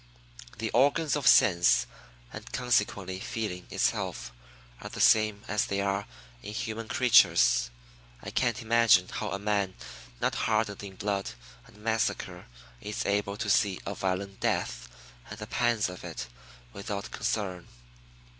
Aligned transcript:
The 0.57 0.71
organs 0.71 1.15
of 1.15 1.27
sense, 1.27 1.85
and 2.33 2.51
consequently 2.51 3.19
feeling 3.19 3.67
itself, 3.69 4.31
are 4.81 4.89
the 4.89 4.99
same 4.99 5.43
as 5.47 5.67
they 5.67 5.79
are 5.79 6.07
in 6.41 6.53
human 6.53 6.87
creatures. 6.87 7.69
I 8.23 8.31
can't 8.31 8.63
imagine 8.63 9.09
how 9.09 9.29
a 9.29 9.37
man 9.37 9.75
not 10.19 10.33
hardened 10.33 10.83
in 10.83 10.95
blood 10.95 11.29
and 11.67 11.77
massacre 11.77 12.47
is 12.81 13.05
able 13.05 13.37
to 13.37 13.47
see 13.47 13.79
a 13.85 13.93
violent 13.93 14.39
death, 14.39 14.89
and 15.29 15.37
the 15.37 15.45
pangs 15.45 15.87
of 15.87 16.03
it, 16.03 16.25
without 16.73 17.11
concern. 17.11 17.67